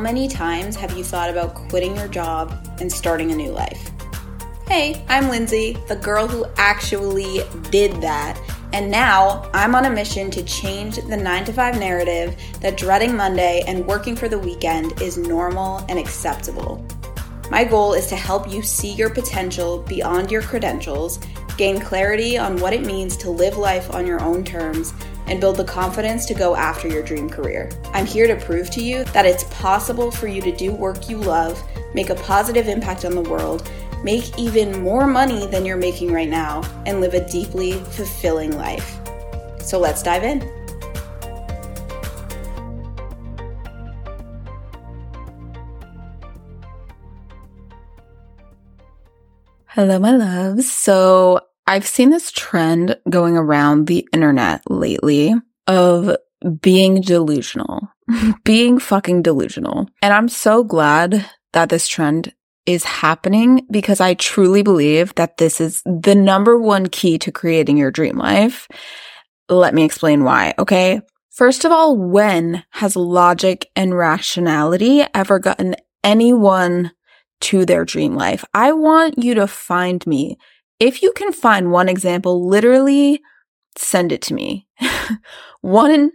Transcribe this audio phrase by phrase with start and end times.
[0.00, 3.90] many times have you thought about quitting your job and starting a new life?
[4.66, 8.40] Hey, I'm Lindsay, the girl who actually did that.
[8.72, 13.14] And now I'm on a mission to change the 9 to 5 narrative that dreading
[13.14, 16.86] Monday and working for the weekend is normal and acceptable.
[17.50, 21.18] My goal is to help you see your potential beyond your credentials,
[21.56, 24.94] gain clarity on what it means to live life on your own terms,
[25.30, 27.70] and build the confidence to go after your dream career.
[27.94, 31.16] I'm here to prove to you that it's possible for you to do work you
[31.16, 31.62] love,
[31.94, 33.70] make a positive impact on the world,
[34.02, 38.98] make even more money than you're making right now, and live a deeply fulfilling life.
[39.60, 40.40] So let's dive in.
[49.66, 50.70] Hello, my loves.
[50.70, 55.32] So I've seen this trend going around the internet lately
[55.68, 56.16] of
[56.60, 57.88] being delusional,
[58.44, 59.88] being fucking delusional.
[60.02, 62.34] And I'm so glad that this trend
[62.66, 67.76] is happening because I truly believe that this is the number one key to creating
[67.76, 68.66] your dream life.
[69.48, 70.54] Let me explain why.
[70.58, 71.00] Okay.
[71.30, 76.90] First of all, when has logic and rationality ever gotten anyone
[77.42, 78.44] to their dream life.
[78.54, 80.36] I want you to find me.
[80.80, 83.20] If you can find one example, literally
[83.76, 84.66] send it to me.
[85.60, 86.12] one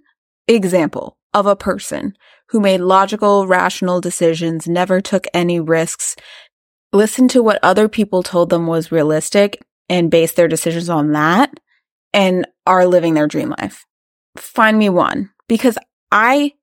[0.47, 2.15] example of a person
[2.49, 6.15] who made logical, rational decisions, never took any risks,
[6.91, 11.59] listened to what other people told them was realistic and based their decisions on that
[12.13, 13.85] and are living their dream life.
[14.37, 15.77] Find me one because
[16.11, 16.53] I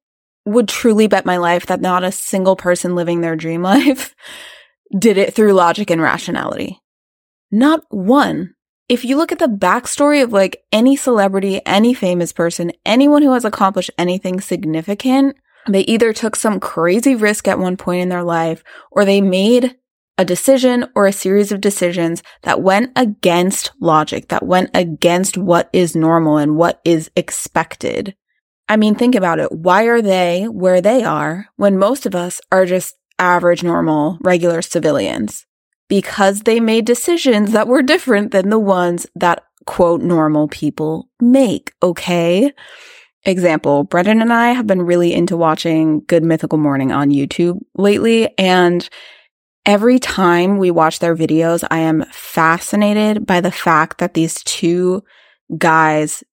[0.44, 4.14] would truly bet my life that not a single person living their dream life
[4.98, 6.81] did it through logic and rationality.
[7.54, 8.54] Not one.
[8.88, 13.32] If you look at the backstory of like any celebrity, any famous person, anyone who
[13.34, 15.36] has accomplished anything significant,
[15.68, 19.76] they either took some crazy risk at one point in their life or they made
[20.16, 25.68] a decision or a series of decisions that went against logic, that went against what
[25.74, 28.14] is normal and what is expected.
[28.68, 29.52] I mean, think about it.
[29.52, 34.62] Why are they where they are when most of us are just average, normal, regular
[34.62, 35.46] civilians?
[35.92, 41.74] Because they made decisions that were different than the ones that quote normal people make.
[41.82, 42.50] Okay.
[43.24, 48.30] Example, Brendan and I have been really into watching Good Mythical Morning on YouTube lately.
[48.38, 48.88] And
[49.66, 55.04] every time we watch their videos, I am fascinated by the fact that these two
[55.58, 56.24] guys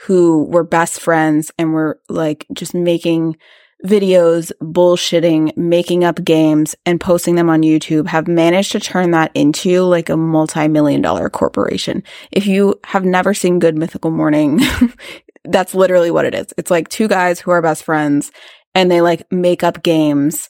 [0.00, 3.38] who were best friends and were like just making
[3.84, 9.30] videos, bullshitting, making up games and posting them on YouTube have managed to turn that
[9.34, 12.02] into like a multi-million dollar corporation.
[12.32, 14.60] If you have never seen Good Mythical Morning,
[15.44, 16.52] that's literally what it is.
[16.56, 18.32] It's like two guys who are best friends
[18.74, 20.48] and they like make up games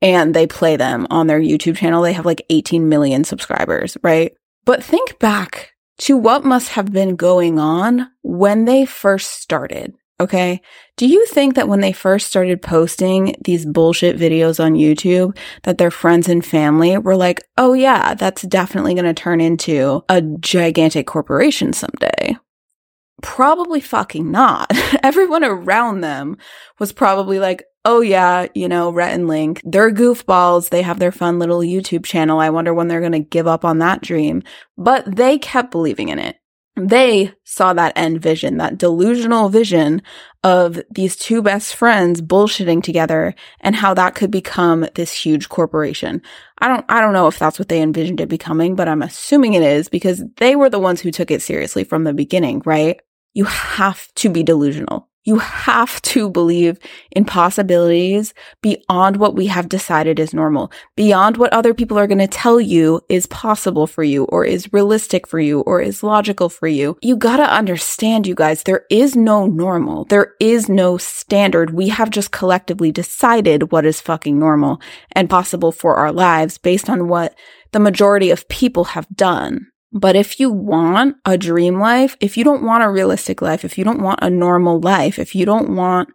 [0.00, 2.02] and they play them on their YouTube channel.
[2.02, 4.32] They have like 18 million subscribers, right?
[4.64, 9.94] But think back to what must have been going on when they first started.
[10.22, 10.62] Okay.
[10.96, 15.78] Do you think that when they first started posting these bullshit videos on YouTube, that
[15.78, 20.22] their friends and family were like, oh yeah, that's definitely going to turn into a
[20.22, 22.36] gigantic corporation someday?
[23.20, 24.70] Probably fucking not.
[25.02, 26.36] Everyone around them
[26.78, 30.68] was probably like, oh yeah, you know, Rhett and Link, they're goofballs.
[30.68, 32.38] They have their fun little YouTube channel.
[32.38, 34.44] I wonder when they're going to give up on that dream.
[34.78, 36.36] But they kept believing in it.
[36.74, 40.00] They saw that end vision, that delusional vision
[40.42, 46.22] of these two best friends bullshitting together and how that could become this huge corporation.
[46.58, 49.52] I don't, I don't know if that's what they envisioned it becoming, but I'm assuming
[49.52, 52.98] it is because they were the ones who took it seriously from the beginning, right?
[53.34, 55.08] You have to be delusional.
[55.24, 56.78] You have to believe
[57.12, 62.18] in possibilities beyond what we have decided is normal, beyond what other people are going
[62.18, 66.48] to tell you is possible for you or is realistic for you or is logical
[66.48, 66.96] for you.
[67.02, 70.06] You got to understand, you guys, there is no normal.
[70.06, 71.70] There is no standard.
[71.70, 74.80] We have just collectively decided what is fucking normal
[75.12, 77.36] and possible for our lives based on what
[77.70, 79.71] the majority of people have done.
[79.92, 83.76] But if you want a dream life, if you don't want a realistic life, if
[83.76, 86.08] you don't want a normal life, if you don't want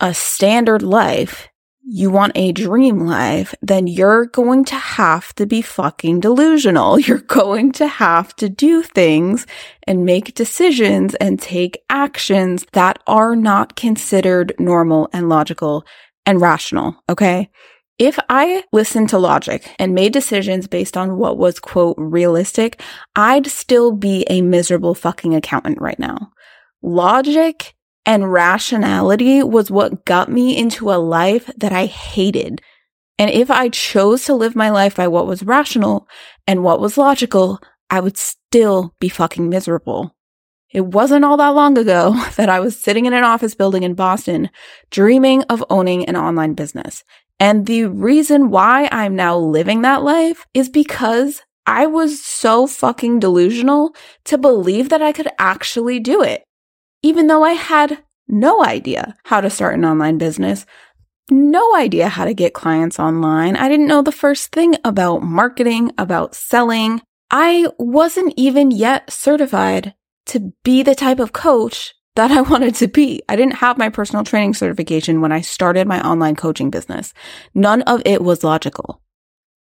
[0.00, 1.48] a standard life,
[1.88, 6.98] you want a dream life, then you're going to have to be fucking delusional.
[7.06, 9.46] You're going to have to do things
[9.84, 15.86] and make decisions and take actions that are not considered normal and logical
[16.26, 16.96] and rational.
[17.08, 17.50] Okay.
[17.98, 22.82] If I listened to logic and made decisions based on what was quote realistic,
[23.14, 26.30] I'd still be a miserable fucking accountant right now.
[26.82, 32.60] Logic And rationality was what got me into a life that I hated.
[33.18, 36.06] And if I chose to live my life by what was rational
[36.46, 40.14] and what was logical, I would still be fucking miserable.
[40.70, 43.94] It wasn't all that long ago that I was sitting in an office building in
[43.94, 44.50] Boston
[44.90, 47.02] dreaming of owning an online business.
[47.38, 53.20] And the reason why I'm now living that life is because I was so fucking
[53.20, 53.94] delusional
[54.24, 56.44] to believe that I could actually do it.
[57.02, 57.98] Even though I had
[58.28, 60.64] no idea how to start an online business,
[61.30, 63.56] no idea how to get clients online.
[63.56, 67.02] I didn't know the first thing about marketing, about selling.
[67.30, 69.94] I wasn't even yet certified
[70.26, 73.22] to be the type of coach that I wanted to be.
[73.28, 77.14] I didn't have my personal training certification when I started my online coaching business.
[77.54, 79.00] None of it was logical.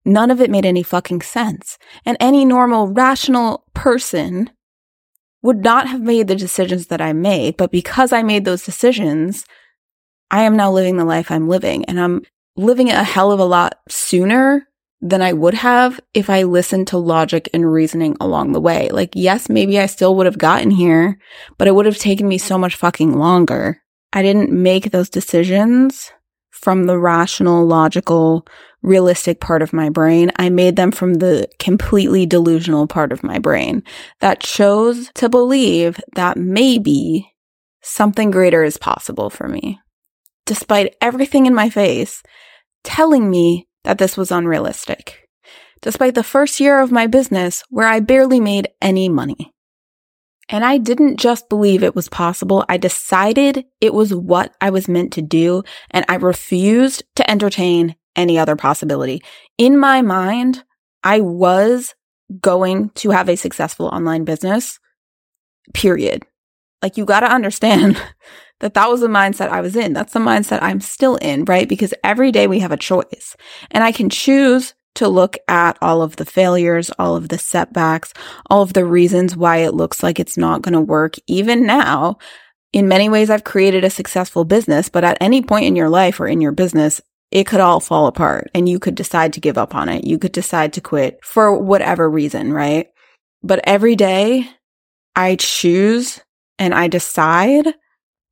[0.05, 1.77] None of it made any fucking sense.
[2.05, 4.49] And any normal, rational person
[5.41, 7.57] would not have made the decisions that I made.
[7.57, 9.45] But because I made those decisions,
[10.31, 12.23] I am now living the life I'm living and I'm
[12.55, 14.67] living it a hell of a lot sooner
[15.03, 18.87] than I would have if I listened to logic and reasoning along the way.
[18.89, 21.19] Like, yes, maybe I still would have gotten here,
[21.57, 23.81] but it would have taken me so much fucking longer.
[24.13, 26.13] I didn't make those decisions
[26.51, 28.47] from the rational, logical,
[28.81, 30.31] realistic part of my brain.
[30.37, 33.83] I made them from the completely delusional part of my brain
[34.21, 37.33] that chose to believe that maybe
[37.81, 39.81] something greater is possible for me.
[40.45, 42.23] Despite everything in my face
[42.85, 45.27] telling me that this was unrealistic,
[45.81, 49.53] despite the first year of my business where I barely made any money.
[50.49, 52.65] And I didn't just believe it was possible.
[52.67, 55.63] I decided it was what I was meant to do.
[55.89, 59.23] And I refused to entertain any other possibility.
[59.57, 60.63] In my mind,
[61.03, 61.95] I was
[62.39, 64.79] going to have a successful online business,
[65.73, 66.23] period.
[66.81, 68.01] Like you got to understand
[68.63, 69.91] that that was the mindset I was in.
[69.91, 71.67] That's the mindset I'm still in, right?
[71.67, 73.35] Because every day we have a choice
[73.71, 78.13] and I can choose to look at all of the failures, all of the setbacks,
[78.49, 81.15] all of the reasons why it looks like it's not going to work.
[81.27, 82.19] Even now,
[82.71, 86.21] in many ways, I've created a successful business, but at any point in your life
[86.21, 87.01] or in your business,
[87.31, 90.05] it could all fall apart and you could decide to give up on it.
[90.05, 92.87] You could decide to quit for whatever reason, right?
[93.43, 94.49] But every day
[95.17, 96.21] I choose
[96.57, 97.73] and I decide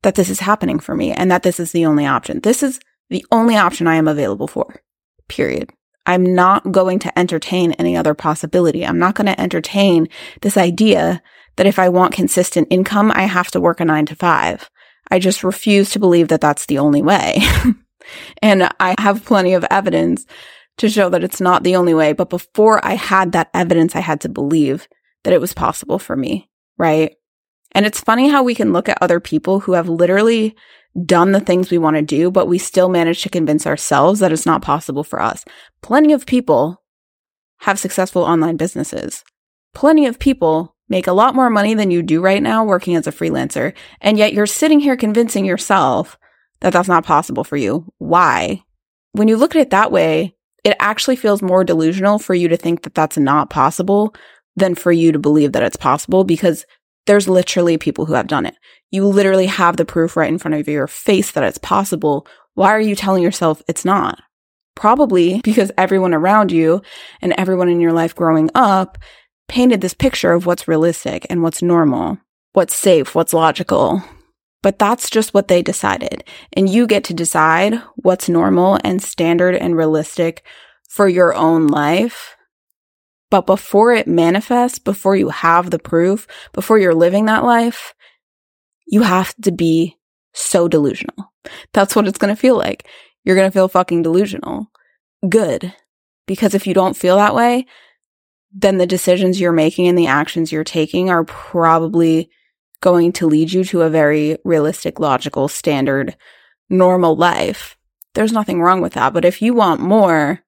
[0.02, 2.40] that this is happening for me and that this is the only option.
[2.40, 4.82] This is the only option I am available for.
[5.28, 5.70] Period.
[6.06, 8.84] I'm not going to entertain any other possibility.
[8.84, 10.08] I'm not going to entertain
[10.40, 11.22] this idea
[11.56, 14.68] that if I want consistent income, I have to work a nine to five.
[15.10, 17.40] I just refuse to believe that that's the only way.
[18.42, 20.26] and I have plenty of evidence
[20.78, 22.12] to show that it's not the only way.
[22.12, 24.88] But before I had that evidence, I had to believe
[25.24, 26.48] that it was possible for me.
[26.78, 27.14] Right.
[27.74, 30.54] And it's funny how we can look at other people who have literally
[31.04, 34.32] done the things we want to do, but we still manage to convince ourselves that
[34.32, 35.44] it's not possible for us.
[35.80, 36.82] Plenty of people
[37.60, 39.24] have successful online businesses.
[39.72, 43.06] Plenty of people make a lot more money than you do right now working as
[43.06, 43.72] a freelancer.
[44.00, 46.18] And yet you're sitting here convincing yourself
[46.60, 47.90] that that's not possible for you.
[47.98, 48.62] Why?
[49.12, 50.34] When you look at it that way,
[50.64, 54.14] it actually feels more delusional for you to think that that's not possible
[54.54, 56.66] than for you to believe that it's possible because
[57.06, 58.54] there's literally people who have done it.
[58.90, 62.26] You literally have the proof right in front of your face that it's possible.
[62.54, 64.20] Why are you telling yourself it's not?
[64.74, 66.82] Probably because everyone around you
[67.20, 68.98] and everyone in your life growing up
[69.48, 72.18] painted this picture of what's realistic and what's normal,
[72.52, 74.02] what's safe, what's logical.
[74.62, 76.22] But that's just what they decided.
[76.52, 80.44] And you get to decide what's normal and standard and realistic
[80.88, 82.36] for your own life
[83.32, 87.94] but before it manifests, before you have the proof, before you're living that life,
[88.86, 89.96] you have to be
[90.34, 91.32] so delusional.
[91.72, 92.86] That's what it's going to feel like.
[93.24, 94.70] You're going to feel fucking delusional.
[95.26, 95.74] Good.
[96.26, 97.64] Because if you don't feel that way,
[98.52, 102.28] then the decisions you're making and the actions you're taking are probably
[102.82, 106.18] going to lead you to a very realistic, logical, standard,
[106.68, 107.78] normal life.
[108.12, 109.14] There's nothing wrong with that.
[109.14, 110.41] But if you want more,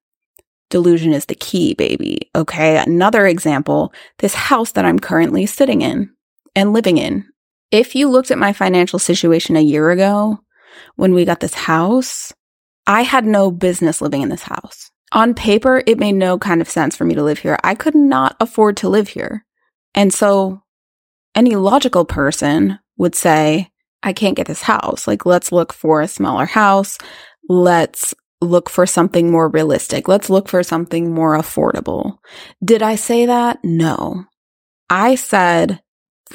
[0.75, 2.28] Delusion is the key, baby.
[2.35, 2.78] Okay.
[2.78, 6.11] Another example, this house that I'm currently sitting in
[6.57, 7.25] and living in.
[7.71, 10.40] If you looked at my financial situation a year ago
[10.97, 12.33] when we got this house,
[12.88, 14.90] I had no business living in this house.
[15.12, 17.57] On paper, it made no kind of sense for me to live here.
[17.62, 19.47] I could not afford to live here.
[19.95, 20.61] And so
[21.37, 23.71] any logical person would say,
[24.02, 25.07] I can't get this house.
[25.07, 26.99] Like, let's look for a smaller house.
[27.49, 28.12] Let's
[28.45, 30.09] look for something more realistic.
[30.09, 32.19] Let's look for something more affordable.
[32.65, 33.59] Did I say that?
[33.65, 34.25] No.
[34.91, 35.81] I said,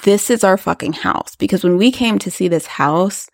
[0.03, 1.35] this is our fucking house.
[1.35, 3.29] Because when we came to see this house,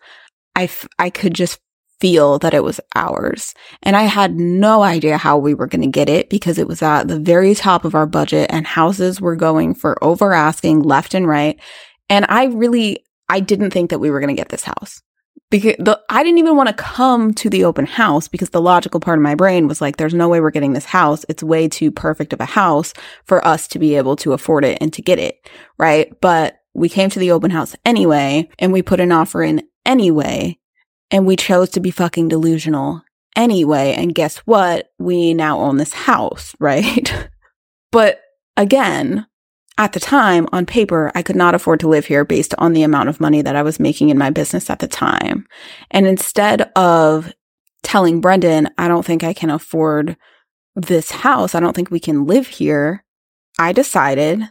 [0.54, 1.60] I, f- I could just
[2.00, 3.54] feel that it was ours.
[3.82, 6.82] And I had no idea how we were going to get it because it was
[6.82, 11.14] at the very top of our budget and houses were going for over asking left
[11.14, 11.58] and right.
[12.08, 15.02] And I really, I didn't think that we were going to get this house
[15.50, 19.00] because the, I didn't even want to come to the open house because the logical
[19.00, 21.24] part of my brain was like, there's no way we're getting this house.
[21.28, 22.92] It's way too perfect of a house
[23.24, 25.48] for us to be able to afford it and to get it.
[25.78, 26.18] Right.
[26.20, 30.58] But we came to the open house anyway and we put an offer in anyway.
[31.12, 33.02] And we chose to be fucking delusional
[33.36, 33.94] anyway.
[33.96, 34.90] And guess what?
[34.98, 37.28] We now own this house, right?
[37.92, 38.20] but
[38.56, 39.26] again,
[39.78, 42.82] at the time, on paper, I could not afford to live here based on the
[42.82, 45.46] amount of money that I was making in my business at the time.
[45.90, 47.32] And instead of
[47.82, 50.16] telling Brendan, I don't think I can afford
[50.74, 53.04] this house, I don't think we can live here,
[53.58, 54.42] I decided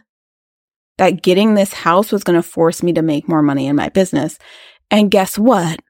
[0.98, 3.88] that getting this house was going to force me to make more money in my
[3.88, 4.38] business.
[4.90, 5.80] And guess what?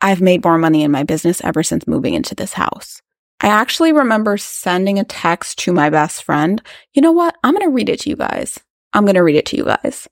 [0.00, 3.00] I've made more money in my business ever since moving into this house.
[3.40, 6.62] I actually remember sending a text to my best friend.
[6.92, 7.36] You know what?
[7.42, 8.58] I'm going to read it to you guys.
[8.92, 10.08] I'm going to read it to you guys.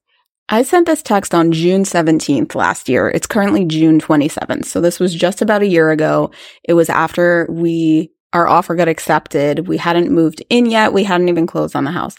[0.48, 3.08] I sent this text on June 17th last year.
[3.08, 4.64] It's currently June 27th.
[4.64, 6.32] So this was just about a year ago.
[6.64, 9.68] It was after we, our offer got accepted.
[9.68, 10.92] We hadn't moved in yet.
[10.92, 12.16] We hadn't even closed on the house.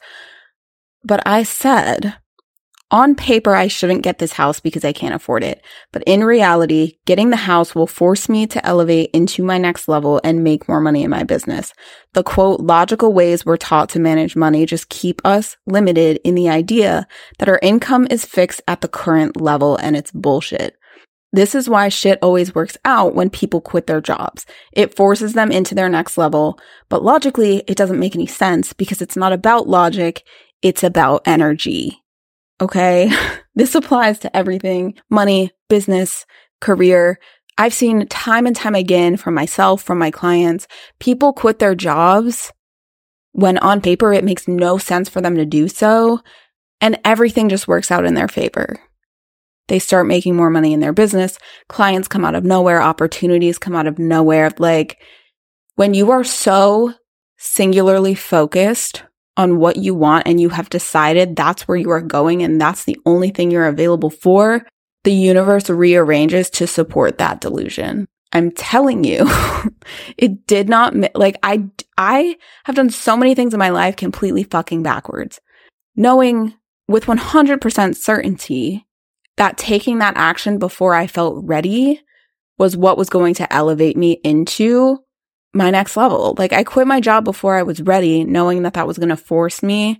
[1.04, 2.16] But I said,
[2.92, 5.64] on paper, I shouldn't get this house because I can't afford it.
[5.94, 10.20] But in reality, getting the house will force me to elevate into my next level
[10.24, 11.74] and make more money in my business.
[12.14, 16.50] The quote, logical ways we're taught to manage money just keep us limited in the
[16.50, 17.08] idea
[17.40, 20.76] that our income is fixed at the current level and it's bullshit.
[21.34, 24.46] This is why shit always works out when people quit their jobs.
[24.74, 29.02] It forces them into their next level, but logically, it doesn't make any sense because
[29.02, 30.24] it's not about logic.
[30.62, 32.01] It's about energy.
[32.62, 33.12] Okay.
[33.56, 36.26] this applies to everything money, business,
[36.62, 37.20] career.
[37.58, 40.68] I've seen time and time again from myself, from my clients,
[41.00, 42.52] people quit their jobs
[43.34, 46.22] when on paper it makes no sense for them to do so.
[46.80, 48.80] And everything just works out in their favor.
[49.68, 51.38] They start making more money in their business.
[51.70, 52.82] Clients come out of nowhere.
[52.82, 54.52] Opportunities come out of nowhere.
[54.58, 55.00] Like
[55.76, 56.94] when you are so
[57.38, 59.04] singularly focused
[59.38, 62.84] on what you want and you have decided that's where you are going and that's
[62.84, 64.66] the only thing you're available for,
[65.04, 68.08] the universe rearranges to support that delusion.
[68.34, 69.26] I'm telling you,
[70.18, 71.66] it did not, like, I,
[71.98, 75.40] I have done so many things in my life completely fucking backwards,
[75.96, 76.54] knowing
[76.88, 78.86] with 100% certainty
[79.38, 82.02] that taking that action before I felt ready
[82.58, 85.00] was what was going to elevate me into
[85.54, 86.36] my next level.
[86.38, 89.18] Like I quit my job before I was ready, knowing that that was going to
[89.18, 90.00] force me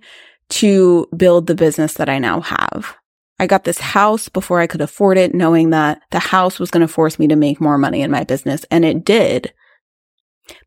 [0.50, 2.96] to build the business that I now have.
[3.38, 6.82] I got this house before I could afford it, knowing that the house was going
[6.82, 8.64] to force me to make more money in my business.
[8.70, 9.52] And it did.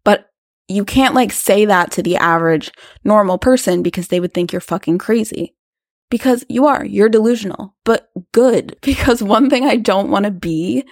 [0.03, 0.29] But
[0.67, 2.71] you can't like say that to the average
[3.03, 5.55] normal person because they would think you're fucking crazy.
[6.09, 8.77] Because you are, you're delusional, but good.
[8.81, 10.83] Because one thing I don't want to be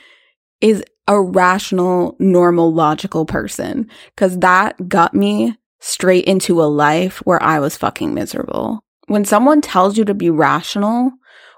[0.61, 7.41] is a rational, normal, logical person because that got me straight into a life where
[7.43, 8.83] I was fucking miserable.
[9.07, 11.11] When someone tells you to be rational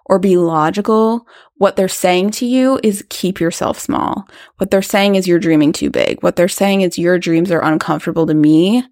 [0.07, 4.27] or be logical, what they're saying to you is keep yourself small.
[4.57, 6.21] What they're saying is you're dreaming too big.
[6.23, 8.83] What they're saying is your dreams are uncomfortable to me.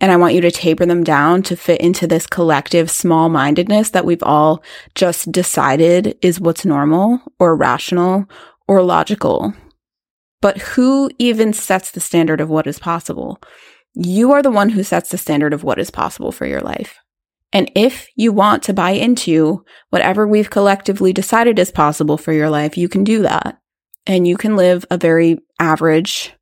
[0.00, 3.90] And I want you to taper them down to fit into this collective small mindedness
[3.90, 4.62] that we've all
[4.94, 8.26] just decided is what's normal or rational
[8.68, 9.54] or logical.
[10.40, 13.40] But who even sets the standard of what is possible?
[13.94, 16.98] You are the one who sets the standard of what is possible for your life.
[17.52, 22.50] And if you want to buy into whatever we've collectively decided is possible for your
[22.50, 23.58] life, you can do that.
[24.06, 26.32] And you can live a very average,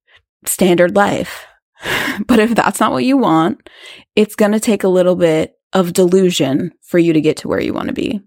[0.45, 1.47] standard life.
[2.27, 3.69] but if that's not what you want,
[4.15, 7.61] it's going to take a little bit of delusion for you to get to where
[7.61, 8.21] you want to be.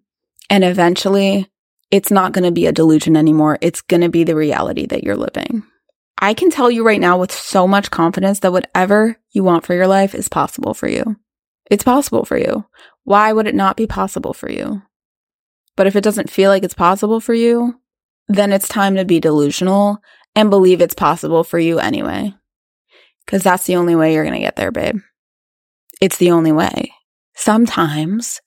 [0.49, 1.49] And eventually,
[1.91, 3.57] it's not going to be a delusion anymore.
[3.61, 5.63] It's going to be the reality that you're living.
[6.19, 9.73] I can tell you right now with so much confidence that whatever you want for
[9.73, 11.17] your life is possible for you.
[11.71, 12.65] It's possible for you.
[13.03, 14.81] Why would it not be possible for you?
[15.75, 17.79] But if it doesn't feel like it's possible for you,
[18.27, 19.99] then it's time to be delusional
[20.35, 22.33] and believe it's possible for you anyway.
[23.25, 24.99] Because that's the only way you're going to get there, babe.
[26.01, 26.91] It's the only way.
[27.35, 28.41] Sometimes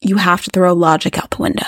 [0.00, 1.66] you have to throw logic out the window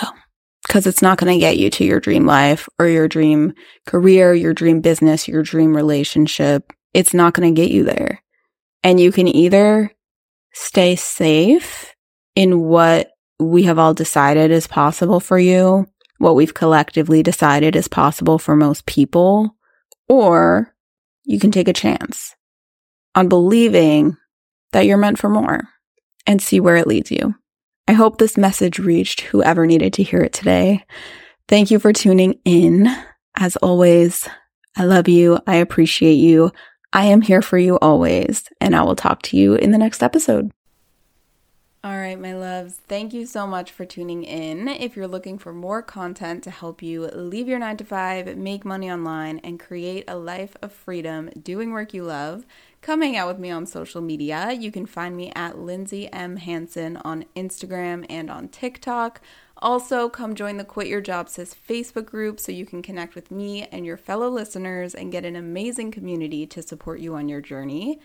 [0.72, 3.52] because it's not going to get you to your dream life or your dream
[3.84, 6.72] career, your dream business, your dream relationship.
[6.94, 8.22] It's not going to get you there.
[8.82, 9.92] And you can either
[10.54, 11.94] stay safe
[12.34, 15.86] in what we have all decided is possible for you,
[16.16, 19.54] what we've collectively decided is possible for most people,
[20.08, 20.74] or
[21.24, 22.34] you can take a chance
[23.14, 24.16] on believing
[24.72, 25.68] that you're meant for more
[26.26, 27.34] and see where it leads you.
[27.88, 30.84] I hope this message reached whoever needed to hear it today.
[31.48, 32.88] Thank you for tuning in.
[33.36, 34.28] As always,
[34.76, 35.38] I love you.
[35.46, 36.52] I appreciate you.
[36.92, 40.02] I am here for you always, and I will talk to you in the next
[40.02, 40.52] episode.
[41.84, 44.68] All right, my loves, thank you so much for tuning in.
[44.68, 48.64] If you're looking for more content to help you leave your nine to five, make
[48.64, 52.46] money online, and create a life of freedom doing work you love,
[52.82, 54.52] come hang out with me on social media.
[54.52, 56.36] You can find me at Lindsay M.
[56.36, 59.20] Hanson on Instagram and on TikTok.
[59.58, 63.30] Also, come join the Quit Your Job Sis Facebook group so you can connect with
[63.30, 67.40] me and your fellow listeners and get an amazing community to support you on your
[67.40, 68.00] journey.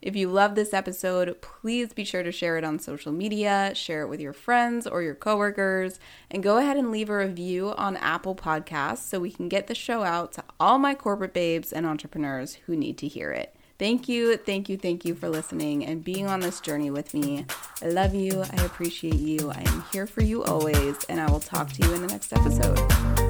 [0.00, 4.02] If you love this episode, please be sure to share it on social media, share
[4.02, 6.00] it with your friends or your coworkers,
[6.30, 9.74] and go ahead and leave a review on Apple Podcasts so we can get the
[9.74, 13.54] show out to all my corporate babes and entrepreneurs who need to hear it.
[13.76, 17.44] Thank you, thank you, thank you for listening and being on this journey with me.
[17.82, 18.42] I love you.
[18.42, 19.50] I appreciate you.
[19.50, 22.32] I am here for you always, and I will talk to you in the next
[22.32, 23.23] episode.